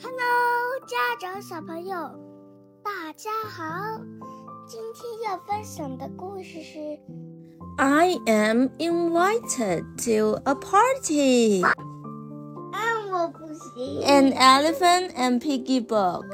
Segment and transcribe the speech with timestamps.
[0.00, 0.16] Hello，
[0.86, 1.96] 家长小朋友，
[2.84, 4.00] 大家好。
[4.64, 6.78] 今天要分享的故事是
[7.78, 11.64] I am invited to a party.
[11.64, 11.74] 啊，
[13.10, 14.00] 我不行。
[14.06, 16.24] An elephant and piggy book.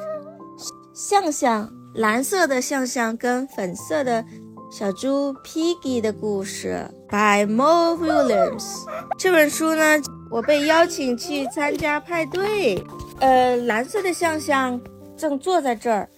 [0.92, 4.26] 象象，蓝色的象象跟粉色的
[4.70, 8.84] 小猪 Piggy 的故事，by Mo Williams。
[9.18, 9.96] 这本书呢，
[10.34, 12.84] 我被邀请去参加派对。
[13.20, 14.80] 呃，蓝色的象象
[15.16, 16.08] 正坐在这儿，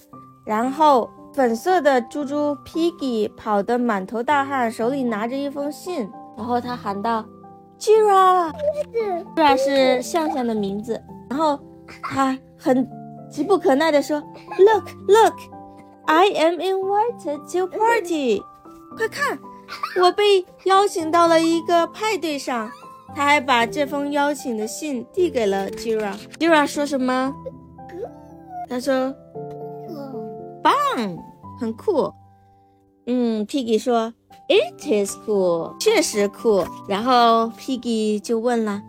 [0.47, 7.27] 然后粉色的猪猪 Piggy 跑得满头大汗，手里拿着一封信，然后他喊道
[7.79, 8.51] ：“Gira。”
[9.37, 10.99] Gira 是象象的名字，
[11.29, 11.61] 然后
[12.03, 12.89] 他很
[13.31, 14.19] 急不可耐地说
[14.59, 15.35] ：“Look, look,
[16.07, 18.43] I am invited to party。
[18.97, 19.39] 快看，
[20.01, 22.71] 我被邀请到了一个派对上。”
[23.17, 26.15] 他还把这封邀请的信递给了 Jira。
[26.39, 27.35] Jira 说什么？
[28.69, 29.15] 他说
[30.63, 30.75] 棒，
[31.59, 32.13] 很酷。
[33.07, 34.13] 嗯，Piggy 说
[34.49, 36.67] It is cool，确实酷。
[36.89, 38.83] 然后 Piggy 就问了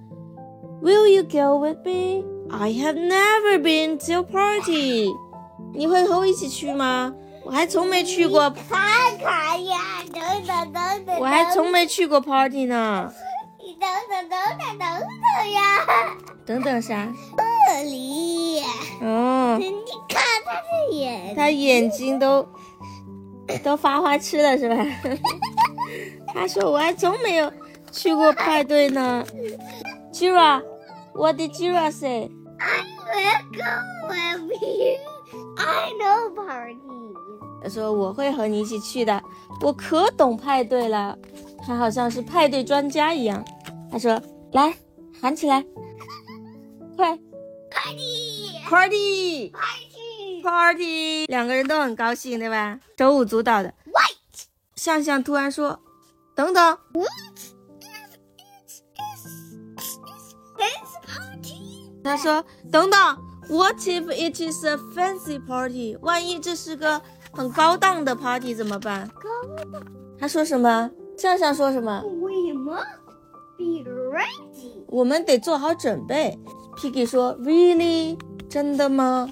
[0.81, 2.25] ，Will you go with me?
[2.49, 5.09] I have never been to a party。
[5.73, 7.13] 你会和我一起去吗？
[7.45, 9.77] 我还从没去过，看看呀，
[10.11, 13.09] 等等等等，我还从没去过 party 呢。
[13.87, 14.87] 你等等等等等
[15.39, 15.61] 等呀，
[16.45, 17.07] 等等啥？
[17.69, 18.61] 这里，
[19.01, 19.71] 哦，你
[20.09, 22.45] 看他的眼，他眼睛都
[23.63, 24.75] 都发花痴了是吧？
[26.33, 27.51] 他说我还从没有
[27.91, 29.25] 去过派对呢。
[30.11, 33.63] Gira，what did Gira say？I will go
[34.09, 34.97] with you.
[35.57, 36.77] I know party.
[37.61, 39.21] 他说我会和你一起去的，
[39.61, 41.17] 我可懂派对了。
[41.65, 43.43] 他好像是派对专家一样。
[43.91, 44.21] 他说
[44.53, 44.75] 来
[45.19, 45.65] 喊起来，
[46.95, 47.17] 快
[47.69, 50.41] Party, party party.
[50.43, 51.25] party！
[51.27, 52.79] 两个人都很高兴，对吧？
[52.97, 53.73] 手舞足蹈的。
[53.85, 54.43] Wait,
[54.75, 55.79] 向向突然说
[56.35, 57.07] ：“等等，what
[57.81, 59.21] if it is
[60.57, 61.91] this party?
[62.03, 62.99] 他说：“等等
[63.49, 65.97] ，What if it is a fancy party？
[66.01, 67.01] 万一这是个
[67.33, 69.83] 很高档的 party 怎么办高档
[70.19, 70.89] 他说什么？
[71.17, 72.85] 向向说什么？We must
[73.57, 74.71] be ready.
[74.87, 76.37] 我们得做好准备。
[76.77, 78.17] Piggy 说：“Really？
[78.49, 79.29] 真的吗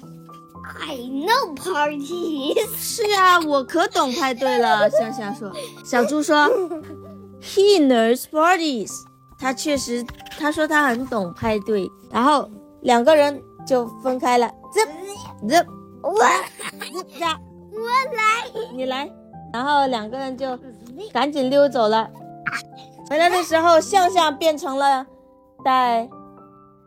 [0.80, 2.58] I know parties.
[2.76, 5.52] 是呀，我可懂派对了。”香香说。
[5.84, 6.48] 小猪说
[7.40, 8.90] ：“He knows parties。”
[9.38, 10.04] 他确实，
[10.38, 11.88] 他说他很懂派对。
[12.10, 12.50] 然后
[12.82, 14.50] 两个人就分开了。
[14.74, 14.88] zip
[15.48, 15.66] zip
[16.02, 16.22] 我
[17.18, 17.38] 呀，
[17.72, 17.80] 我
[18.16, 18.72] 来。
[18.74, 19.10] 你来。
[19.52, 20.58] 然后两个人就
[21.12, 22.10] 赶紧溜走了。
[23.08, 25.06] 回来的时候，向向变成了
[25.64, 26.08] 戴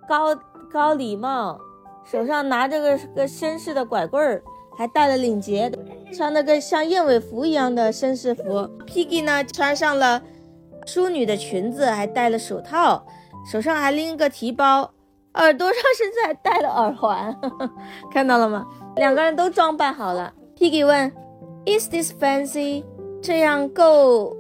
[0.08, 0.36] 高
[0.72, 1.60] 高礼帽，
[2.04, 4.44] 手上拿着个个绅士的拐棍儿，
[4.78, 5.72] 还戴了领结，
[6.14, 8.44] 穿了个像燕尾服一样的绅士服。
[8.86, 10.22] Piggy 呢，穿上了
[10.86, 13.06] 淑女的裙子，还戴了手套，
[13.50, 14.92] 手上还拎个提包，
[15.36, 17.34] 耳朵上甚至还戴了耳环，
[18.12, 18.66] 看到了吗？
[18.98, 20.34] 两个人都装扮好了。
[20.58, 21.10] Piggy 问
[21.66, 22.84] ：“Is this fancy？
[23.22, 24.36] 这样够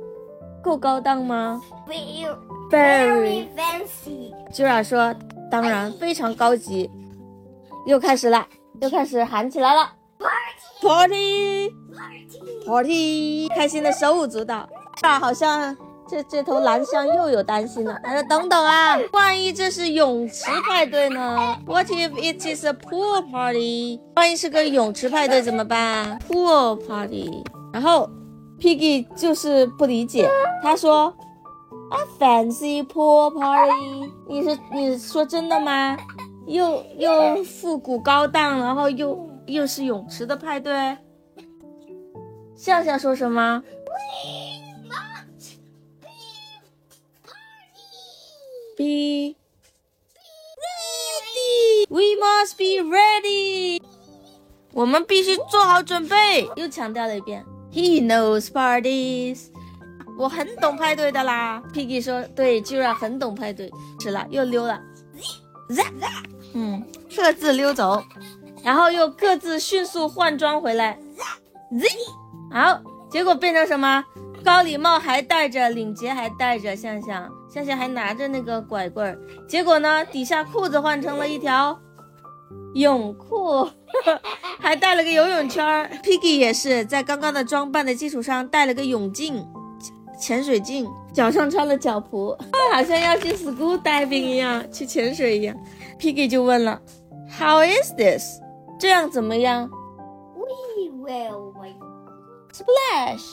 [0.62, 3.47] 够高档吗 Very？”Very。
[3.56, 4.34] fancy.
[4.53, 5.16] Jura 说
[5.50, 6.90] ：“当然，非常高级。”
[7.88, 8.46] 又开始了，
[8.81, 9.94] 又开始喊起来了
[10.81, 11.74] Party.，Party
[12.66, 14.70] Party，开心的手舞足蹈。
[15.02, 15.75] 啊，好像
[16.08, 17.97] 这这头蓝象又有担心了。
[18.03, 24.00] 他说：“等等啊，万一这是泳池派对呢？What if it is a pool party？
[24.16, 28.09] 万一是个泳池派对怎么办？Pool party。”然后
[28.59, 30.30] Piggy 就是不理解，
[30.62, 31.14] 他说
[31.92, 34.12] ：“A fancy pool party？
[34.28, 35.97] 你是你说真的吗？
[36.46, 40.97] 又又复古高档，然后又又是泳池的派对？”
[42.56, 45.56] 笑笑说什么？We must
[48.78, 49.36] Be
[50.59, 51.86] ready.
[51.90, 53.82] We must be ready.
[54.73, 56.50] 我们必须做好准备。
[56.56, 57.46] 又强调了一遍。
[57.72, 59.48] He knows parties.
[60.18, 61.62] 我很懂派对的啦。
[61.74, 63.72] Piggy 说：“对，Gira 很懂派对。”
[64.02, 64.82] 是了，又溜了。
[66.54, 66.84] 嗯，
[67.16, 68.04] 各自溜走，
[68.64, 70.98] 然后又各自迅速换装回来。
[72.52, 74.04] 好，结果变成什么？
[74.44, 79.20] 高礼帽还戴着，领结还戴着，向向向向还拿着那个拐棍儿。
[79.48, 81.80] 结果呢，底下裤子换成了一条
[82.76, 83.68] 泳裤，
[84.60, 85.90] 还带了个游泳圈儿。
[86.04, 89.46] Piggy 也是在刚刚的装扮的基础上带了个泳镜、
[90.20, 92.38] 潜水镜，脚上穿了脚蹼，
[92.74, 95.56] 好像要去 school diving 一样，去潜水一样。
[96.00, 96.80] Piggy 就问了
[97.40, 98.40] How is this？
[98.80, 99.70] 这样怎么样
[100.36, 103.26] We will wait.？Splash。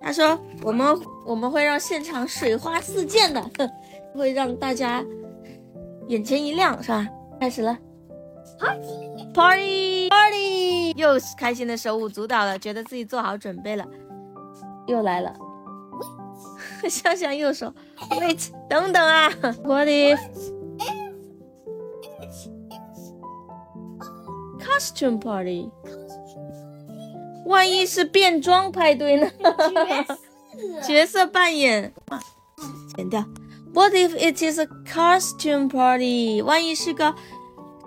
[0.00, 3.70] 他说我们我们会让现场水花四溅的，哼
[4.14, 5.04] 会让大家
[6.08, 7.06] 眼前一亮，是吧？
[7.40, 7.76] 开始了。
[8.58, 9.32] Party.
[9.32, 13.86] Party Party，又是开心的手舞足蹈了，觉得自己做好准备了，
[14.86, 15.34] 又来了。
[16.88, 17.74] 香香又说
[18.10, 19.30] ：“Wait，等等啊
[19.64, 20.18] ！What if
[24.58, 25.70] costume party？
[27.46, 29.30] 万一是变装派对呢？
[30.86, 31.92] 角色扮演，
[32.96, 33.24] 剪掉。
[33.72, 36.42] What if it is a costume party？
[36.42, 37.14] 万一是个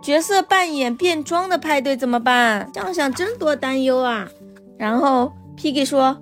[0.01, 2.71] 角色扮演变装的派对怎么办？
[2.73, 4.27] 想想真多担忧啊！
[4.77, 6.17] 然后 Piggy 说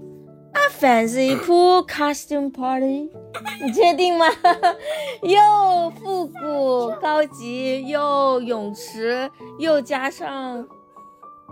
[0.53, 3.09] ，A fancy pool costume party。”
[3.63, 4.25] 你确定吗？
[5.21, 9.29] 又复古高级，又泳池，
[9.59, 10.67] 又加上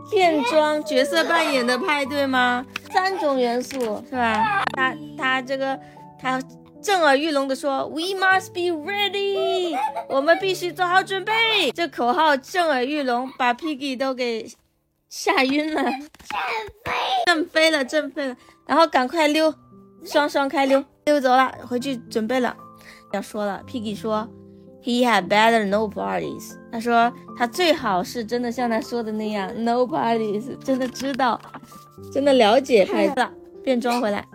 [0.10, 2.66] 变装角色扮演的派对吗？
[2.92, 3.80] 三种元素
[4.10, 4.64] 是吧？
[4.76, 5.80] 他他这个
[6.20, 6.40] 他
[6.81, 9.78] 震耳欲聋地说：“We must be ready，
[10.08, 14.50] 我们必须做好准备。”这口号震耳欲聋，把 Piggy 都给
[15.10, 15.92] 吓晕了，震
[16.84, 16.92] 飞
[17.26, 19.54] 震飞了，震飞了，然后赶快溜，
[20.06, 22.56] 双双开溜，溜走了，回去准备了。
[23.12, 24.30] 要说了，Piggy 说
[24.81, 26.54] ，He had better no parties。
[26.72, 31.42] 他说他最好是真的像他说的那样，no parties，真的知道，
[32.14, 33.31] 真的了解孩子了。
[33.62, 34.26] 变装回来，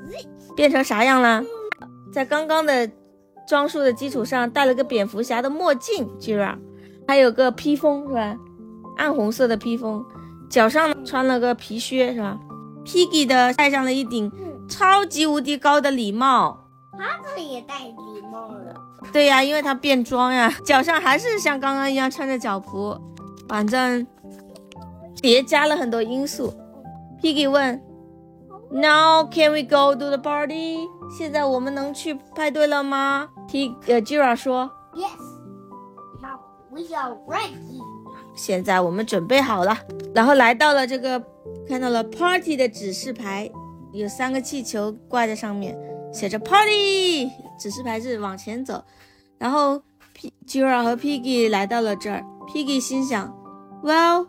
[0.55, 1.43] 变成啥样了？
[2.14, 2.88] 在刚刚的
[3.44, 6.56] 装束的基础上，戴了个蝙蝠侠的墨镜，居然
[7.08, 8.37] 还有个披风是吧？
[8.96, 10.05] 暗红色的披风，
[10.49, 12.38] 脚上穿了个皮靴是吧
[12.84, 14.31] ？Piggy 的戴上了一顶
[14.69, 16.69] 超级无敌高的礼帽。
[16.96, 18.76] 他这也戴礼帽了。
[19.12, 22.96] 对呀，因为他变装呀，脚上还是像刚刚一样穿着脚蹼，
[23.49, 24.06] 反正
[25.20, 26.55] 叠加了很多因素。
[27.20, 27.82] Piggy 问
[28.70, 30.78] ：“Now can we go to the party？”
[31.16, 35.20] 现在我们能去派对了吗？Pig 呃，Jira 说 Yes.
[36.20, 36.40] Now
[36.70, 37.81] we are ready.
[38.34, 39.78] 现在我们准备好了，
[40.12, 41.22] 然后来到了这个，
[41.69, 43.49] 看到了 party 的指示牌，
[43.93, 45.78] 有三个气球挂在上面，
[46.12, 48.82] 写着 party，指示牌是往前走。
[49.38, 49.81] 然后
[50.14, 53.32] P Jira 和 Piggy 来到了这儿，Piggy 心想
[53.84, 54.26] ，Well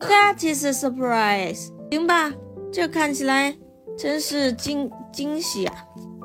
[0.00, 2.32] that is a surprise，行吧，
[2.72, 3.56] 这看起来
[3.96, 5.74] 真是惊惊喜啊，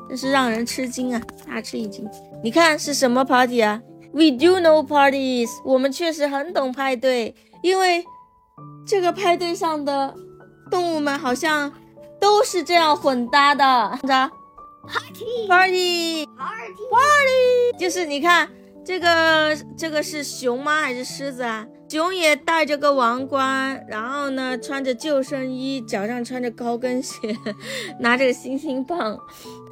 [0.10, 2.06] 真是让人吃惊啊，大吃一惊。
[2.44, 3.80] 你看是什么 party 啊
[4.12, 8.04] ？We do know parties，我们确实很懂派对，因为
[8.88, 10.16] 这个派对上的
[10.72, 11.72] 动物们好像
[12.20, 14.00] 都是这样混搭的。
[14.02, 14.32] 着
[14.88, 15.48] Party.
[15.48, 16.26] party Party.
[16.90, 18.50] party，就是你看
[18.84, 20.82] 这个这个是熊吗？
[20.82, 21.68] 还是狮子啊？
[21.90, 27.18] 熊也戴着个王冠，然后呢穿着救生衣，脚上穿着高跟鞋，
[28.00, 29.20] 拿着个星星棒，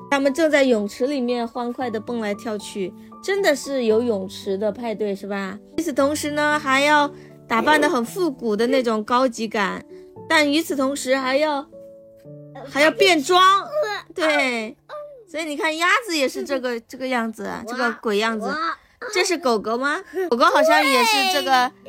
[0.10, 2.92] 他们正在泳池里面欢快地蹦来跳去，
[3.24, 5.60] 真的是有泳池的派对是吧？
[5.78, 7.10] 与此同时呢，还要
[7.48, 9.86] 打扮得很复古的那种高级感，
[10.28, 11.68] 但与此同时还要
[12.68, 13.40] 还要变装，
[14.16, 14.75] 对，
[15.30, 18.52] 所以你看鸭子也是这个这个样子，啊，这个鬼样子。
[19.14, 20.02] 这是狗狗吗？
[20.28, 21.87] 狗狗好像也是这个嗯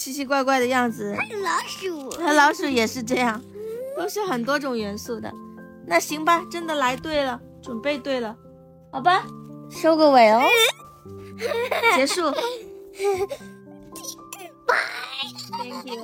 [0.00, 2.10] 奇奇怪怪的样子，老鼠。
[2.12, 3.38] 和老鼠也是这样，
[3.98, 5.30] 都是很多种元素的。
[5.86, 8.34] 那行吧，真的来对了，准备对了，
[8.90, 9.26] 好吧，
[9.70, 10.40] 收个尾哦，
[11.96, 12.32] 结束。
[15.52, 16.02] Thank you，